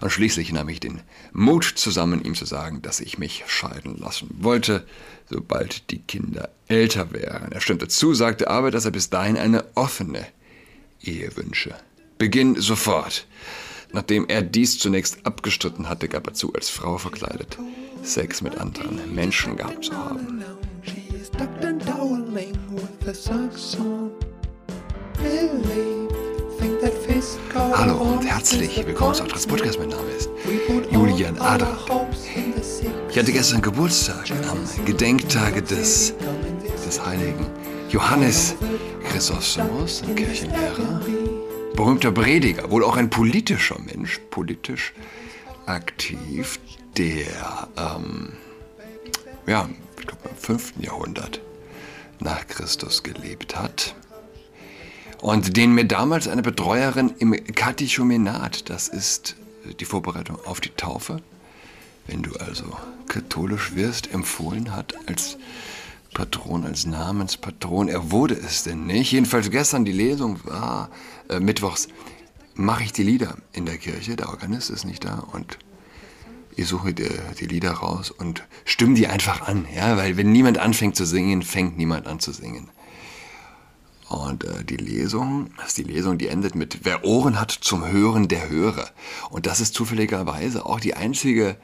[0.00, 1.00] Und schließlich nahm ich den
[1.32, 4.86] Mut zusammen, ihm zu sagen, dass ich mich scheiden lassen wollte,
[5.28, 7.52] sobald die Kinder älter wären.
[7.52, 10.26] Er stimmte zu, sagte aber, dass er bis dahin eine offene
[11.02, 11.74] Ehe wünsche.
[12.18, 13.26] Beginn sofort.
[13.92, 17.58] Nachdem er dies zunächst abgestritten hatte, gab er zu, als Frau verkleidet
[18.02, 20.44] Sex mit anderen Menschen gehabt zu haben.
[27.54, 29.78] Hallo und herzlich willkommen zu Atlas Podcast.
[29.78, 30.28] Mein Name ist
[30.90, 31.78] Julian Adler.
[33.08, 36.14] Ich hatte gestern Geburtstag am Gedenktage des,
[36.84, 37.46] des heiligen
[37.88, 38.56] Johannes
[39.08, 41.00] Chrysostomus, ein Kirchenlehrer,
[41.76, 44.92] berühmter Prediger, wohl auch ein politischer Mensch, politisch
[45.66, 46.58] aktiv,
[46.96, 48.32] der ähm,
[49.46, 49.68] ja,
[50.00, 50.74] ich glaube im 5.
[50.80, 51.40] Jahrhundert
[52.18, 53.94] nach Christus gelebt hat
[55.20, 59.36] und den mir damals eine Betreuerin im Katechumenat, das ist
[59.80, 61.20] die Vorbereitung auf die Taufe,
[62.06, 62.64] wenn du also
[63.08, 65.38] katholisch wirst, empfohlen hat als
[66.14, 67.88] Patron, als Namenspatron.
[67.88, 69.12] Er wurde es denn nicht.
[69.12, 70.90] Jedenfalls gestern die Lesung war,
[71.28, 71.88] äh, mittwochs
[72.54, 74.16] mache ich die Lieder in der Kirche.
[74.16, 75.58] Der Organist ist nicht da und
[76.56, 79.66] ich suche die, die Lieder raus und stimme die einfach an.
[79.74, 82.70] Ja, weil wenn niemand anfängt zu singen, fängt niemand an zu singen.
[84.08, 87.86] Und äh, die Lesung, das ist die Lesung, die endet mit Wer Ohren hat zum
[87.86, 88.88] Hören, der höre.
[89.30, 91.56] Und das ist zufälligerweise auch die einzige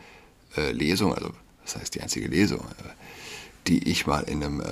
[0.57, 1.31] äh, Lesung, also
[1.63, 2.91] das heißt die einzige Lesung, äh,
[3.69, 4.65] die ich mal in einem äh,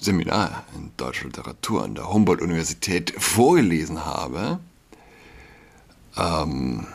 [0.00, 4.58] Seminar in deutscher Literatur an der Humboldt-Universität vorgelesen habe.
[6.16, 6.86] Ähm,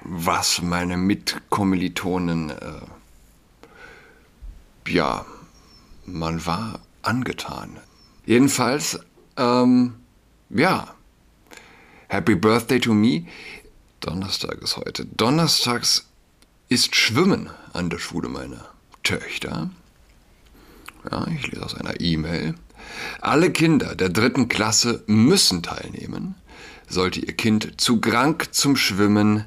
[0.00, 2.80] was meine Mitkommilitonen, äh,
[4.88, 5.24] ja,
[6.04, 7.78] man war angetan.
[8.26, 8.98] Jedenfalls,
[9.36, 9.94] ähm,
[10.50, 10.94] ja,
[12.08, 13.26] Happy Birthday to me.
[14.00, 15.04] Donnerstag ist heute.
[15.04, 16.06] Donnerstags
[16.68, 18.68] ist Schwimmen an der Schule meiner
[19.02, 19.70] Töchter.
[21.10, 22.54] Ja, ich lese aus einer E-Mail.
[23.20, 26.34] Alle Kinder der dritten Klasse müssen teilnehmen.
[26.88, 29.46] Sollte ihr Kind zu krank zum Schwimmen,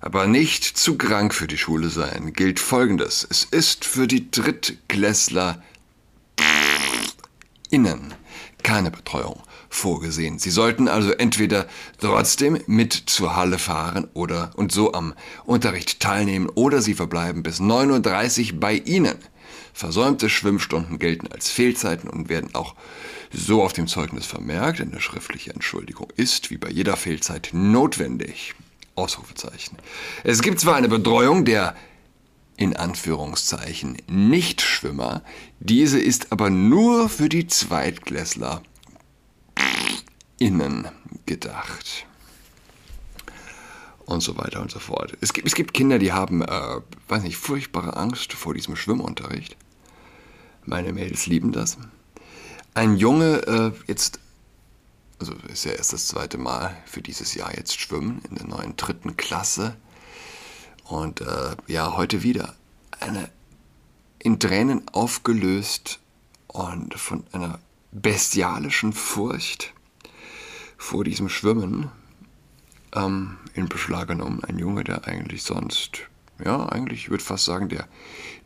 [0.00, 3.26] aber nicht zu krank für die Schule sein, gilt Folgendes.
[3.28, 5.62] Es ist für die Drittklässler
[7.70, 8.14] innen
[8.62, 10.38] keine Betreuung vorgesehen.
[10.38, 11.66] Sie sollten also entweder
[12.00, 17.60] trotzdem mit zur Halle fahren oder und so am Unterricht teilnehmen oder sie verbleiben bis
[17.60, 19.16] 9.30 Uhr bei Ihnen.
[19.72, 22.74] Versäumte Schwimmstunden gelten als Fehlzeiten und werden auch
[23.32, 24.80] so auf dem Zeugnis vermerkt.
[24.80, 28.54] Eine schriftliche Entschuldigung ist, wie bei jeder Fehlzeit, notwendig.
[28.96, 29.76] Ausrufezeichen.
[30.24, 31.76] Es gibt zwar eine Betreuung der
[32.56, 35.22] in Anführungszeichen Nichtschwimmer,
[35.60, 38.62] diese ist aber nur für die Zweitklässler
[40.38, 40.88] innen
[41.26, 42.06] gedacht.
[44.04, 45.16] Und so weiter und so fort.
[45.20, 49.56] Es gibt, es gibt Kinder, die haben, äh, weiß nicht, furchtbare Angst vor diesem Schwimmunterricht.
[50.64, 51.76] Meine Mädels lieben das.
[52.74, 54.20] Ein Junge, äh, jetzt,
[55.18, 58.76] also ist ja erst das zweite Mal für dieses Jahr jetzt schwimmen, in der neuen
[58.76, 59.76] dritten Klasse.
[60.88, 62.54] Und äh, ja, heute wieder
[63.00, 63.28] eine
[64.18, 66.00] in Tränen aufgelöst
[66.48, 67.60] und von einer
[67.92, 69.72] bestialischen Furcht
[70.76, 71.90] vor diesem Schwimmen
[72.94, 74.42] ähm, in Beschlag genommen.
[74.44, 76.00] Ein Junge, der eigentlich sonst,
[76.44, 77.88] ja, eigentlich, ich würde fast sagen, der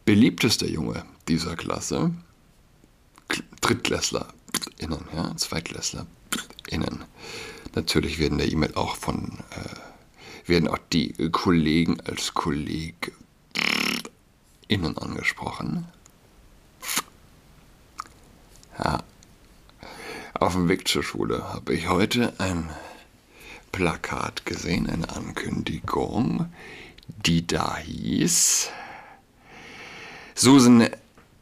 [0.04, 2.10] beliebteste Junge dieser Klasse.
[3.60, 4.26] Drittklässler
[4.78, 6.06] innen, ja, Zweitklässler
[6.68, 7.04] innen.
[7.74, 9.89] Natürlich werden der E-Mail auch von, äh,
[10.46, 13.12] werden auch die Kollegen als Kolleg
[14.68, 15.86] innen angesprochen.
[18.78, 19.02] Ja,
[20.34, 22.70] auf dem Weg zur Schule habe ich heute ein
[23.72, 26.52] Plakat gesehen, eine Ankündigung,
[27.06, 28.70] die da hieß
[30.34, 30.88] Susan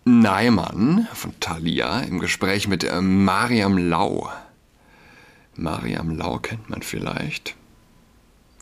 [0.04, 4.31] Neimann von Thalia im Gespräch mit äh, Mariam Lau.
[5.54, 7.57] Mariam Lau kennt man vielleicht.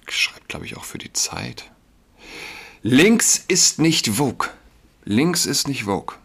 [0.09, 1.71] Schreibt, glaube ich, auch für die Zeit.
[2.83, 4.49] Links ist nicht Vogue.
[5.05, 6.17] Links ist nicht Vogue.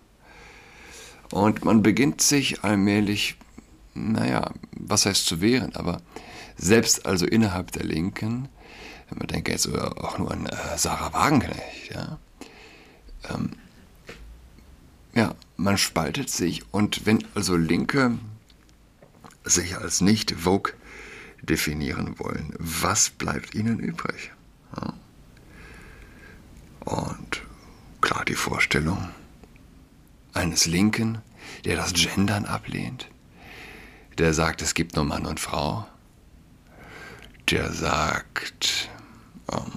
[1.32, 3.38] Und man beginnt sich allmählich
[3.94, 6.02] naja, was heißt zu wehren, aber
[6.58, 8.50] selbst also innerhalb der Linken,
[9.10, 12.20] wenn man denkt jetzt auch nur an äh, Sarah Wagenknecht, ja,
[13.30, 13.52] ähm,
[15.14, 18.18] ja, man spaltet sich und wenn also Linke
[19.44, 20.74] sich als nicht Vogue
[21.42, 22.54] definieren wollen.
[22.58, 24.32] Was bleibt ihnen übrig?
[26.82, 27.42] Und
[28.02, 29.10] klar die Vorstellung
[30.34, 31.22] eines Linken,
[31.66, 33.10] der das Gendern ablehnt,
[34.18, 35.88] der sagt, es gibt nur Mann und Frau,
[37.50, 38.90] der sagt,
[39.52, 39.72] ähm,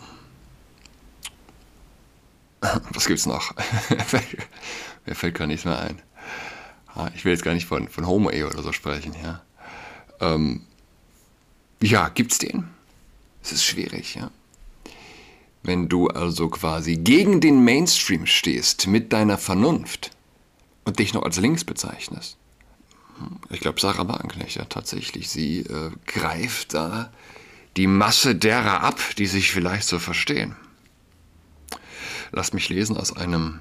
[2.90, 3.54] was gibt's noch?
[5.06, 6.00] Mir fällt gar nichts mehr ein.
[7.14, 9.42] Ich will jetzt gar nicht von, von Homo-Ehe oder so sprechen, ja.
[10.20, 10.64] Ähm,
[11.84, 12.68] ja, gibt's den?
[13.42, 14.30] Es ist schwierig, ja.
[15.62, 20.10] Wenn du also quasi gegen den Mainstream stehst mit deiner Vernunft
[20.84, 22.36] und dich noch als links bezeichnest.
[23.50, 25.28] Ich glaube, Sarah Wagenknecht, ja, tatsächlich.
[25.28, 27.12] Sie äh, greift da
[27.76, 30.56] die Masse derer ab, die sich vielleicht so verstehen.
[32.32, 33.60] Lass mich lesen aus einem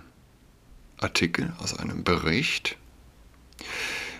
[0.98, 2.78] Artikel, aus einem Bericht.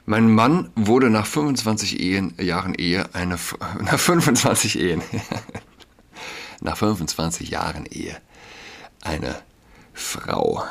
[0.06, 3.38] Mein Mann wurde nach 25 Ehen, Jahren Ehe eine
[3.80, 5.02] nach 25 Ehen
[6.62, 8.18] nach 25 Jahren Ehe
[9.02, 9.36] eine
[9.94, 10.64] Frau.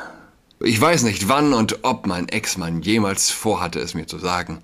[0.59, 4.63] Ich weiß nicht, wann und ob mein Ex-Mann jemals vorhatte, es mir zu sagen.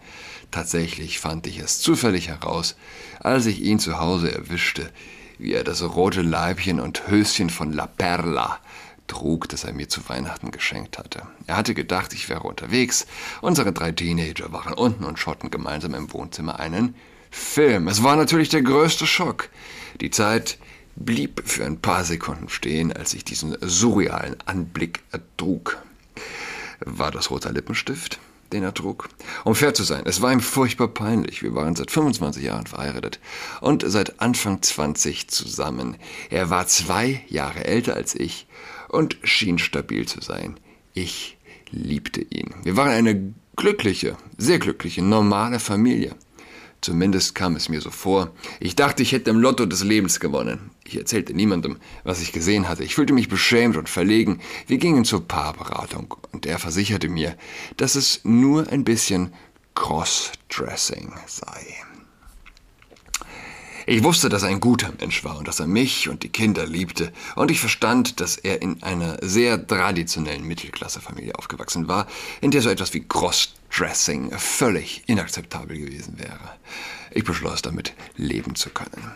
[0.52, 2.76] Tatsächlich fand ich es zufällig heraus,
[3.20, 4.92] als ich ihn zu Hause erwischte,
[5.40, 8.60] wie er das rote Leibchen und Höschen von La Perla
[9.10, 11.24] trug, das er mir zu Weihnachten geschenkt hatte.
[11.48, 13.06] Er hatte gedacht, ich wäre unterwegs.
[13.42, 16.96] Unsere drei Teenager waren unten und schotten gemeinsam im Wohnzimmer einen
[17.30, 17.88] Film.
[17.88, 19.50] Es war natürlich der größte Schock.
[20.00, 20.58] Die Zeit
[20.96, 25.78] blieb für ein paar Sekunden stehen, als ich diesen surrealen Anblick ertrug.
[26.80, 28.20] War das roter Lippenstift,
[28.52, 29.10] den er trug?
[29.44, 31.44] Um fair zu sein, es war ihm furchtbar peinlich.
[31.44, 33.20] Wir waren seit 25 Jahren verheiratet
[33.62, 35.98] und seit Anfang 20 zusammen.
[36.30, 38.48] Er war zwei Jahre älter als ich
[38.90, 40.60] und schien stabil zu sein.
[40.94, 41.38] Ich
[41.72, 42.54] liebte ihn.
[42.64, 46.16] Wir waren eine glückliche, sehr glückliche, normale Familie.
[46.82, 48.32] Zumindest kam es mir so vor.
[48.62, 50.72] Ich dachte, ich hätte im Lotto des Lebens gewonnen.
[50.86, 52.86] Ich erzählte niemandem, was ich gesehen hatte.
[52.86, 54.40] Ich fühlte mich beschämt und verlegen.
[54.68, 57.36] Wir gingen zur Paarberatung und er versicherte mir,
[57.76, 59.34] dass es nur ein bisschen
[59.76, 61.89] Crossdressing sei.
[63.92, 66.68] Ich wusste, dass er ein guter Mensch war und dass er mich und die Kinder
[66.68, 67.12] liebte.
[67.36, 72.06] Und ich verstand, dass er in einer sehr traditionellen Mittelklassefamilie aufgewachsen war,
[72.40, 76.52] in der so etwas wie Crossdressing völlig inakzeptabel gewesen wäre.
[77.10, 79.12] Ich beschloss damit leben zu können.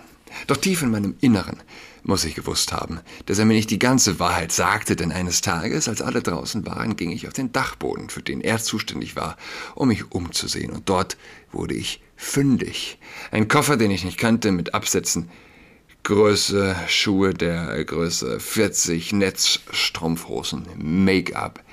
[0.47, 1.61] Doch tief in meinem Inneren
[2.03, 5.87] muss ich gewusst haben, dass er mir nicht die ganze Wahrheit sagte, denn eines Tages,
[5.87, 9.37] als alle draußen waren, ging ich auf den Dachboden, für den er zuständig war,
[9.75, 11.17] um mich umzusehen, und dort
[11.51, 12.99] wurde ich fündig.
[13.31, 15.29] Ein Koffer, den ich nicht kannte, mit Absätzen,
[16.03, 21.63] Größe, Schuhe der Größe 40, Netzstrumpfhosen, Make-up,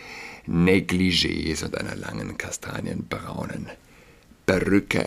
[0.47, 3.69] Negligés und einer langen kastanienbraunen
[4.47, 5.07] Perücke.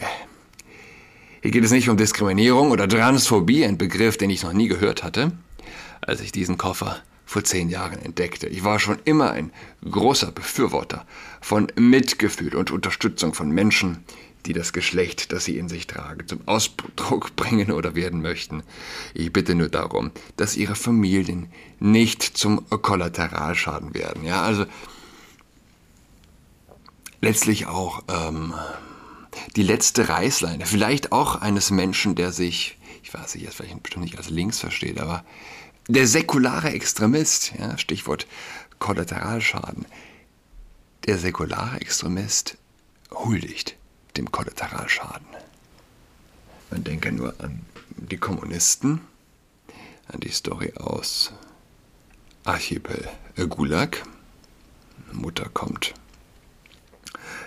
[1.43, 5.03] Hier geht es nicht um Diskriminierung oder Transphobie, ein Begriff, den ich noch nie gehört
[5.03, 5.33] hatte,
[5.99, 8.47] als ich diesen Koffer vor zehn Jahren entdeckte.
[8.47, 9.51] Ich war schon immer ein
[9.83, 11.05] großer Befürworter
[11.41, 14.05] von Mitgefühl und Unterstützung von Menschen,
[14.45, 18.63] die das Geschlecht, das sie in sich tragen, zum Ausdruck bringen oder werden möchten.
[19.13, 24.23] Ich bitte nur darum, dass ihre Familien nicht zum Kollateralschaden werden.
[24.23, 24.65] Ja, also
[27.19, 28.53] letztlich auch ähm,
[29.55, 34.05] die letzte Reißleine, vielleicht auch eines Menschen, der sich, ich weiß nicht, jetzt vielleicht bestimmt
[34.05, 35.23] nicht als links versteht, aber
[35.87, 38.27] der säkulare Extremist, ja, Stichwort
[38.79, 39.85] Kollateralschaden,
[41.05, 42.57] der säkulare Extremist
[43.11, 43.75] huldigt
[44.17, 45.27] dem Kollateralschaden.
[46.71, 47.65] Man denke nur an
[47.97, 49.01] die Kommunisten,
[50.07, 51.31] an die Story aus
[52.45, 53.07] Archipel
[53.49, 54.03] Gulag.
[55.11, 55.93] Mutter kommt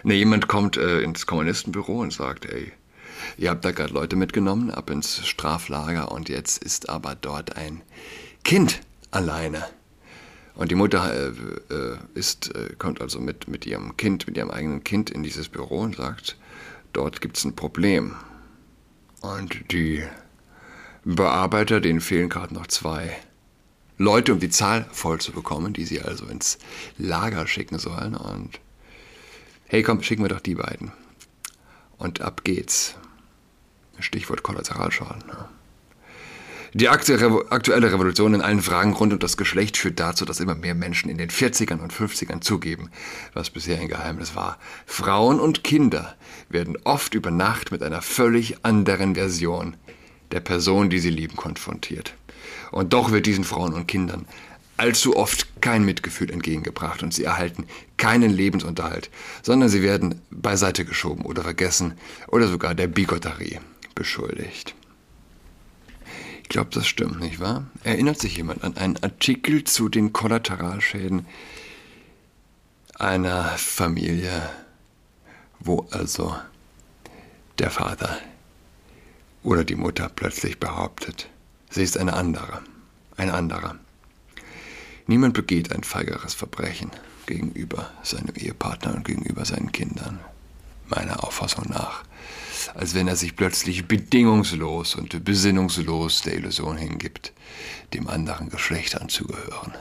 [0.06, 2.70] Ne, jemand kommt äh, ins Kommunistenbüro und sagt, ey,
[3.38, 7.82] ihr habt da gerade Leute mitgenommen, ab ins Straflager und jetzt ist aber dort ein
[8.44, 9.66] Kind alleine.
[10.54, 14.52] Und die Mutter äh, äh, ist, äh, kommt also mit, mit ihrem Kind, mit ihrem
[14.52, 16.36] eigenen Kind in dieses Büro und sagt,
[16.92, 18.14] dort gibt es ein Problem.
[19.22, 20.04] Und die
[21.04, 23.10] Bearbeiter, denen fehlen gerade noch zwei
[23.98, 26.58] Leute, um die Zahl voll zu bekommen, die sie also ins
[26.96, 28.14] Lager schicken sollen.
[28.14, 28.60] Und
[29.66, 30.92] hey komm, schicken wir doch die beiden.
[31.98, 32.94] Und ab geht's.
[33.98, 35.24] Stichwort Kollateralschaden.
[35.28, 35.48] Ja.
[36.74, 40.74] Die aktuelle Revolution in allen Fragen rund um das Geschlecht führt dazu, dass immer mehr
[40.74, 42.90] Menschen in den 40ern und 50ern zugeben,
[43.32, 44.58] was bisher ein Geheimnis war.
[44.84, 46.16] Frauen und Kinder
[46.50, 49.74] werden oft über Nacht mit einer völlig anderen Version
[50.32, 52.14] der Person, die sie lieben, konfrontiert.
[52.72, 54.26] Und doch wird diesen Frauen und Kindern
[54.76, 57.66] allzu oft kein Mitgefühl entgegengebracht und sie erhalten
[57.96, 59.10] keinen Lebensunterhalt,
[59.42, 61.94] sondern sie werden beiseite geschoben oder vergessen
[62.28, 63.60] oder sogar der Bigotterie
[63.94, 64.74] beschuldigt.
[66.42, 67.66] Ich glaube, das stimmt, nicht wahr?
[67.82, 71.26] Erinnert sich jemand an einen Artikel zu den Kollateralschäden
[72.94, 74.48] einer Familie,
[75.58, 76.36] wo also
[77.58, 78.18] der Vater
[79.42, 81.28] oder die Mutter plötzlich behauptet,
[81.70, 82.62] sie ist eine andere,
[83.16, 83.76] ein anderer.
[85.06, 86.90] Niemand begeht ein feigeres Verbrechen
[87.26, 90.18] gegenüber seinem Ehepartner und gegenüber seinen Kindern,
[90.88, 92.02] meiner Auffassung nach,
[92.74, 97.32] als wenn er sich plötzlich bedingungslos und besinnungslos der Illusion hingibt,
[97.94, 99.74] dem anderen Geschlecht anzugehören.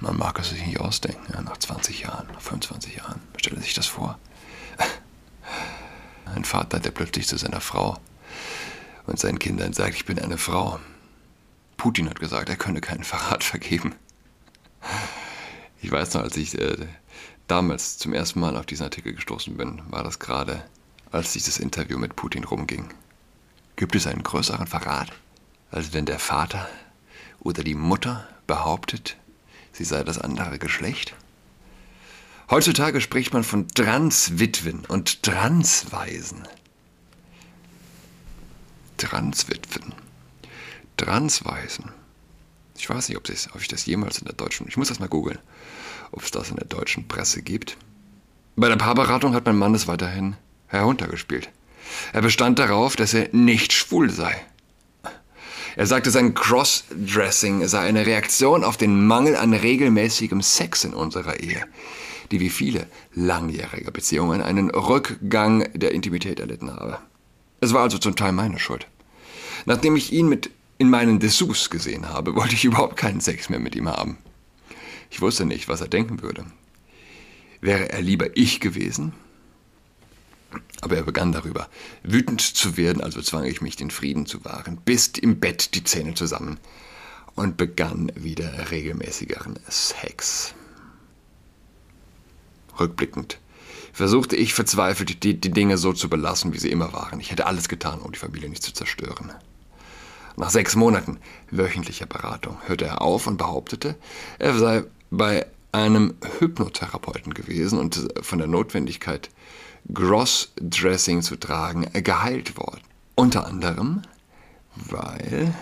[0.00, 3.74] Man mag es sich nicht ausdenken, ja, nach 20 Jahren, nach 25 Jahren, stelle sich
[3.74, 4.18] das vor.
[6.34, 7.98] Ein Vater, der plötzlich zu seiner Frau
[9.06, 10.80] und seinen Kindern sagt, ich bin eine Frau.
[11.86, 13.94] Putin hat gesagt, er könne keinen Verrat vergeben.
[15.80, 16.88] Ich weiß noch, als ich äh,
[17.46, 20.64] damals zum ersten Mal auf diesen Artikel gestoßen bin, war das gerade,
[21.12, 22.88] als dieses Interview mit Putin rumging.
[23.76, 25.12] Gibt es einen größeren Verrat,
[25.70, 26.68] als wenn der Vater
[27.38, 29.16] oder die Mutter behauptet,
[29.70, 31.14] sie sei das andere Geschlecht?
[32.50, 36.48] Heutzutage spricht man von Transwitwen und Transweisen.
[38.96, 39.94] Transwitwen.
[40.96, 41.92] Transweisen.
[42.78, 45.00] Ich weiß nicht, ob, das, ob ich das jemals in der deutschen, ich muss das
[45.00, 45.38] mal googeln,
[46.12, 47.76] ob es das in der deutschen Presse gibt.
[48.54, 50.36] Bei der Paarberatung hat mein Mann es weiterhin
[50.68, 51.50] heruntergespielt.
[52.12, 54.34] Er bestand darauf, dass er nicht schwul sei.
[55.76, 61.38] Er sagte, sein Crossdressing sei eine Reaktion auf den Mangel an regelmäßigem Sex in unserer
[61.40, 61.62] Ehe,
[62.30, 66.98] die wie viele langjährige Beziehungen einen Rückgang der Intimität erlitten habe.
[67.60, 68.86] Es war also zum Teil meine Schuld.
[69.66, 73.60] Nachdem ich ihn mit in meinen Dessous gesehen habe, wollte ich überhaupt keinen Sex mehr
[73.60, 74.18] mit ihm haben.
[75.10, 76.44] Ich wusste nicht, was er denken würde.
[77.60, 79.12] Wäre er lieber ich gewesen?
[80.80, 81.68] Aber er begann darüber,
[82.02, 85.84] wütend zu werden, also zwang ich mich, den Frieden zu wahren, biss im Bett die
[85.84, 86.58] Zähne zusammen
[87.34, 90.54] und begann wieder regelmäßigeren Sex.
[92.78, 93.38] Rückblickend
[93.92, 97.20] versuchte ich verzweifelt, die, die Dinge so zu belassen, wie sie immer waren.
[97.20, 99.32] Ich hätte alles getan, um die Familie nicht zu zerstören.
[100.36, 101.18] Nach sechs Monaten
[101.50, 103.96] wöchentlicher Beratung hörte er auf und behauptete,
[104.38, 109.30] er sei bei einem Hypnotherapeuten gewesen und von der Notwendigkeit,
[109.92, 112.82] Grossdressing zu tragen, geheilt worden.
[113.14, 114.02] Unter anderem,
[114.74, 115.54] weil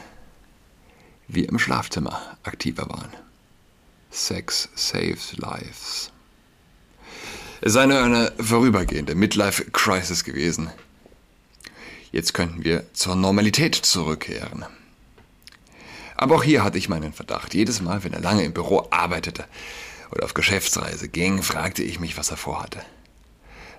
[1.29, 3.11] wir im Schlafzimmer aktiver waren.
[4.11, 6.11] Sex saves lives.
[7.61, 10.71] Es sei nur eine vorübergehende Midlife-Crisis gewesen.
[12.15, 14.65] Jetzt könnten wir zur Normalität zurückkehren.
[16.15, 17.55] Aber auch hier hatte ich meinen Verdacht.
[17.55, 19.45] Jedes Mal, wenn er lange im Büro arbeitete
[20.13, 22.79] oder auf Geschäftsreise ging, fragte ich mich, was er vorhatte.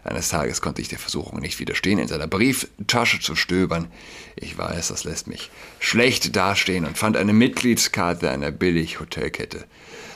[0.04, 3.88] Eines Tages konnte ich der Versuchung nicht widerstehen, in seiner Brieftasche zu stöbern.
[4.36, 5.50] Ich weiß, das lässt mich
[5.80, 9.64] schlecht dastehen und fand eine Mitgliedskarte einer Billig-Hotelkette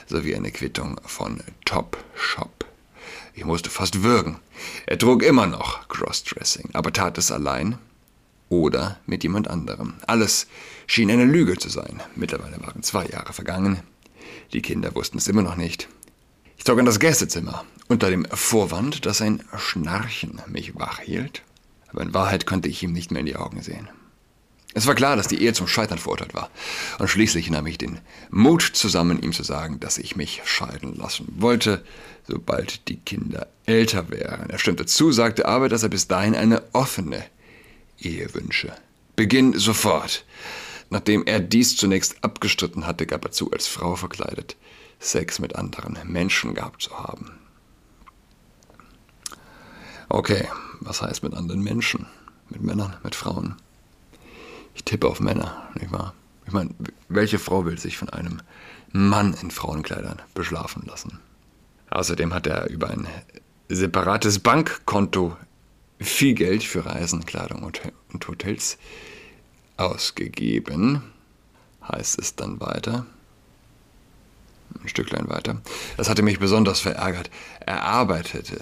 [0.07, 2.65] sowie eine Quittung von Top Shop.
[3.33, 4.39] Ich musste fast würgen.
[4.87, 7.77] Er trug immer noch Crossdressing, aber tat es allein
[8.49, 9.93] oder mit jemand anderem.
[10.07, 10.47] Alles
[10.87, 12.01] schien eine Lüge zu sein.
[12.15, 13.79] Mittlerweile waren zwei Jahre vergangen.
[14.53, 15.87] Die Kinder wussten es immer noch nicht.
[16.57, 21.43] Ich zog in das Gästezimmer, unter dem Vorwand, dass ein Schnarchen mich wach hielt.
[21.87, 23.87] Aber in Wahrheit konnte ich ihm nicht mehr in die Augen sehen.
[24.75, 26.51] Es war klar, dass die Ehe zum Scheitern verurteilt war.
[26.99, 31.27] Und schließlich nahm ich den Mut zusammen, ihm zu sagen, dass ich mich scheiden lassen
[31.37, 31.83] wollte,
[32.27, 34.49] sobald die Kinder älter wären.
[34.49, 37.25] Er stimmte zu, sagte aber, dass er bis dahin eine offene
[38.01, 38.73] Ehewünsche.
[39.15, 40.25] Beginn sofort.
[40.89, 44.55] Nachdem er dies zunächst abgestritten hatte, gab er zu, als Frau verkleidet,
[44.99, 47.31] Sex mit anderen Menschen gehabt zu haben.
[50.09, 50.47] Okay,
[50.79, 52.07] was heißt mit anderen Menschen?
[52.49, 53.55] Mit Männern, mit Frauen?
[54.73, 56.13] Ich tippe auf Männer, nicht wahr?
[56.47, 56.71] Ich meine,
[57.09, 58.41] welche Frau will sich von einem
[58.91, 61.19] Mann in Frauenkleidern beschlafen lassen?
[61.91, 63.07] Außerdem hat er über ein
[63.67, 65.37] separates Bankkonto
[65.99, 68.77] viel Geld für Reisen, Kleidung und Hotels
[69.77, 71.03] ausgegeben,
[71.87, 73.05] heißt es dann weiter.
[74.81, 75.61] Ein Stücklein weiter.
[75.97, 77.31] Das hatte mich besonders verärgert.
[77.65, 78.61] Er arbeitete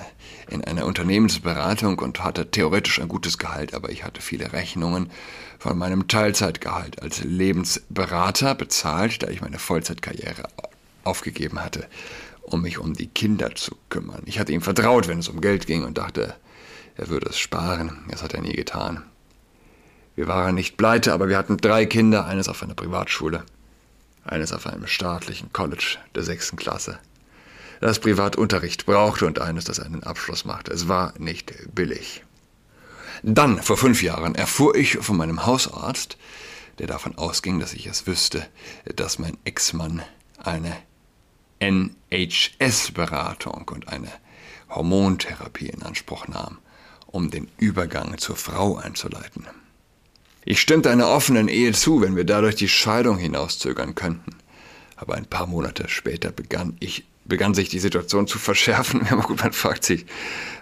[0.50, 5.12] in einer Unternehmensberatung und hatte theoretisch ein gutes Gehalt, aber ich hatte viele Rechnungen
[5.60, 10.48] von meinem Teilzeitgehalt als Lebensberater bezahlt, da ich meine Vollzeitkarriere
[11.04, 11.88] aufgegeben hatte,
[12.42, 14.22] um mich um die Kinder zu kümmern.
[14.26, 16.36] Ich hatte ihm vertraut, wenn es um Geld ging und dachte,
[16.98, 18.04] er würde es sparen.
[18.10, 19.04] Das hat er nie getan.
[20.16, 23.44] Wir waren nicht pleite, aber wir hatten drei Kinder, eines auf einer Privatschule,
[24.26, 26.98] eines auf einem staatlichen College der sechsten Klasse,
[27.80, 30.74] das Privatunterricht brauchte und eines, das einen Abschluss machte.
[30.74, 32.24] Es war nicht billig.
[33.22, 36.18] Dann, vor fünf Jahren, erfuhr ich von meinem Hausarzt,
[36.80, 38.48] der davon ausging, dass ich es wüsste,
[38.96, 40.02] dass mein Ex-Mann
[40.44, 40.76] eine
[41.60, 44.12] NHS-Beratung und eine
[44.70, 46.58] Hormontherapie in Anspruch nahm
[47.08, 49.46] um den Übergang zur Frau einzuleiten.
[50.46, 54.32] Ich stimmte einer offenen Ehe zu, wenn wir dadurch die Scheidung hinauszögern könnten.
[54.96, 59.06] Aber ein paar Monate später begann, ich, begann sich die Situation zu verschärfen.
[59.24, 60.06] gut, man fragt sich,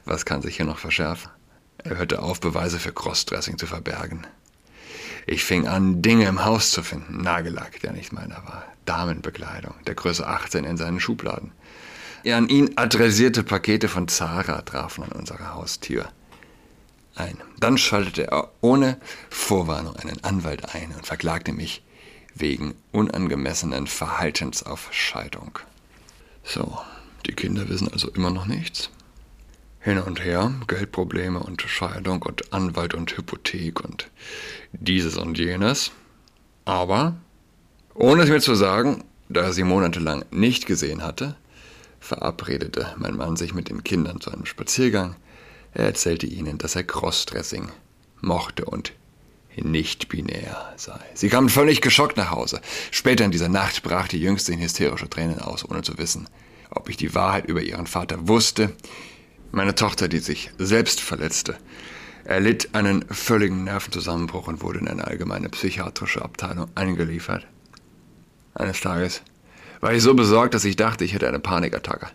[0.04, 1.30] was kann sich hier noch verschärfen?
[1.78, 4.26] Er hörte auf, Beweise für Crossdressing zu verbergen.
[5.28, 7.22] Ich fing an, Dinge im Haus zu finden.
[7.22, 8.66] Nagellack, der nicht meiner war.
[8.86, 11.52] Damenbekleidung, der Größe 18 in seinen Schubladen.
[12.26, 16.10] An ihn adressierte Pakete von Zara trafen an unserer Haustür
[17.16, 17.38] ein.
[17.60, 18.98] Dann schaltete er ohne
[19.30, 21.84] Vorwarnung einen Anwalt ein und verklagte mich
[22.34, 25.60] wegen unangemessenen Verhaltens auf Scheidung.
[26.44, 26.78] So,
[27.26, 28.90] die Kinder wissen also immer noch nichts.
[29.80, 34.10] Hin und her, Geldprobleme und Scheidung und Anwalt und Hypothek und
[34.74, 35.92] dieses und jenes.
[36.66, 37.16] Aber,
[37.94, 41.36] ohne es mir zu sagen, da er sie monatelang nicht gesehen hatte,
[42.00, 45.16] verabredete mein Mann sich mit den Kindern zu einem Spaziergang.
[45.76, 47.70] Er erzählte ihnen, dass er Crossdressing
[48.22, 48.94] mochte und
[49.58, 51.00] nicht binär sei.
[51.14, 52.62] Sie kamen völlig geschockt nach Hause.
[52.92, 56.30] Später in dieser Nacht brach die Jüngste in hysterische Tränen aus, ohne zu wissen,
[56.72, 58.74] ob ich die Wahrheit über ihren Vater wusste.
[59.52, 61.58] Meine Tochter, die sich selbst verletzte,
[62.24, 67.46] erlitt einen völligen Nervenzusammenbruch und wurde in eine allgemeine psychiatrische Abteilung eingeliefert.
[68.54, 69.22] Eines Tages
[69.82, 72.08] war ich so besorgt, dass ich dachte, ich hätte eine Panikattacke.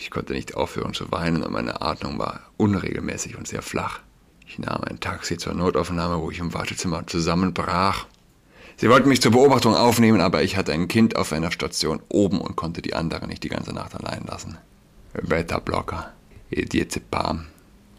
[0.00, 4.00] Ich konnte nicht aufhören zu weinen und meine Atmung war unregelmäßig und sehr flach.
[4.46, 8.06] Ich nahm ein Taxi zur Notaufnahme, wo ich im Wartezimmer zusammenbrach.
[8.78, 12.40] Sie wollten mich zur Beobachtung aufnehmen, aber ich hatte ein Kind auf einer Station oben
[12.40, 14.56] und konnte die anderen nicht die ganze Nacht allein lassen.
[15.12, 16.10] Beta-Blocker,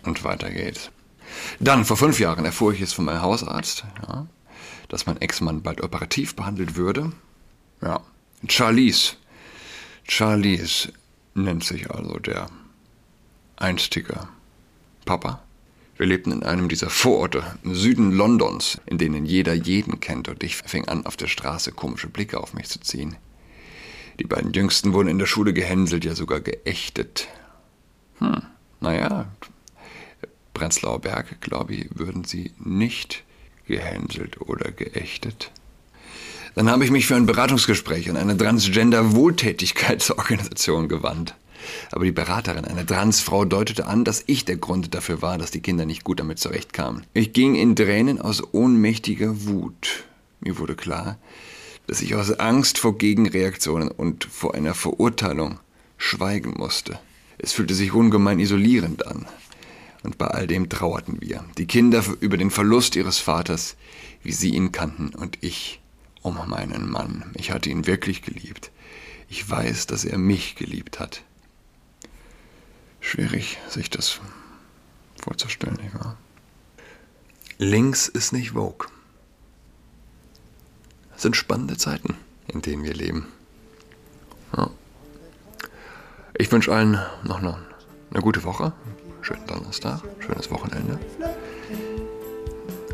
[0.03, 0.89] und weiter geht's.
[1.59, 4.25] Dann, vor fünf Jahren, erfuhr ich es von meinem Hausarzt, ja,
[4.89, 7.11] dass mein Ex-Mann bald operativ behandelt würde.
[7.79, 8.01] Ja,
[8.47, 9.17] Charlize.
[10.03, 10.91] Charlize
[11.33, 12.47] nennt sich also der
[13.55, 14.27] einstige
[15.05, 15.43] Papa.
[15.97, 20.43] Wir lebten in einem dieser Vororte im Süden Londons, in denen jeder jeden kennt, und
[20.43, 23.17] ich fing an, auf der Straße komische Blicke auf mich zu ziehen.
[24.19, 27.27] Die beiden Jüngsten wurden in der Schule gehänselt, ja sogar geächtet.
[28.17, 28.41] Hm,
[28.79, 29.27] naja,
[30.53, 33.23] Prenzlauer Berg, glaube ich, würden sie nicht
[33.67, 35.51] gehänselt oder geächtet.
[36.55, 41.35] Dann habe ich mich für ein Beratungsgespräch an eine Transgender-Wohltätigkeitsorganisation gewandt.
[41.91, 45.61] Aber die Beraterin, eine Transfrau, deutete an, dass ich der Grund dafür war, dass die
[45.61, 47.05] Kinder nicht gut damit zurechtkamen.
[47.13, 50.03] Ich ging in Tränen aus ohnmächtiger Wut.
[50.41, 51.17] Mir wurde klar,
[51.87, 55.59] dass ich aus Angst vor Gegenreaktionen und vor einer Verurteilung
[55.97, 56.99] schweigen musste.
[57.37, 59.25] Es fühlte sich ungemein isolierend an.
[60.03, 63.75] Und bei all dem trauerten wir, die Kinder über den Verlust ihres Vaters,
[64.23, 65.79] wie sie ihn kannten, und ich
[66.21, 67.31] um meinen Mann.
[67.35, 68.71] Ich hatte ihn wirklich geliebt.
[69.27, 71.23] Ich weiß, dass er mich geliebt hat.
[72.99, 74.19] Schwierig, sich das
[75.21, 76.17] vorzustellen, nicht wahr?
[77.57, 78.87] Links ist nicht Vogue.
[81.15, 83.27] Es sind spannende Zeiten, in denen wir leben.
[84.55, 84.69] Ja.
[86.37, 87.57] Ich wünsche allen noch eine,
[88.11, 88.73] eine gute Woche,
[89.21, 90.99] schönen Donnerstag, schönes Wochenende.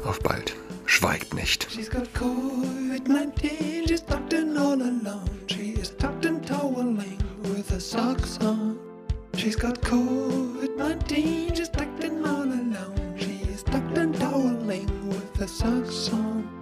[0.03, 0.55] Auf bald.
[0.97, 1.67] Schweigt nicht.
[1.69, 5.29] She's got COVID-19, she's tucked in all alone.
[5.45, 8.39] She is tucked in toweling with her socks.
[9.35, 13.13] She's got COVID-19, she's tucked in all alone.
[13.15, 16.56] She is tucked in toweling with her socks on.